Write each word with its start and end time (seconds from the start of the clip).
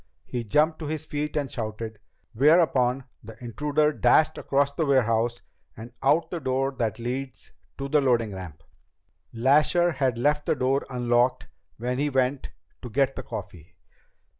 He 0.25 0.43
jumped 0.43 0.79
to 0.79 0.87
his 0.87 1.05
feet 1.05 1.37
and 1.37 1.47
shouted, 1.51 1.99
whereupon 2.33 3.03
the 3.23 3.37
intruder 3.39 3.93
dashed 3.93 4.35
across 4.39 4.71
the 4.71 4.83
warehouse 4.87 5.43
and 5.77 5.93
out 6.01 6.31
the 6.31 6.39
door 6.39 6.71
that 6.79 6.97
leads 6.97 7.51
to 7.77 7.87
the 7.87 8.01
loading 8.01 8.33
ramp. 8.33 8.63
Lasher 9.31 9.91
had 9.91 10.17
left 10.17 10.47
the 10.47 10.55
door 10.55 10.87
unlocked 10.89 11.49
when 11.77 11.99
he 11.99 12.09
went 12.09 12.49
to 12.81 12.89
get 12.89 13.15
the 13.15 13.21
coffee. 13.21 13.75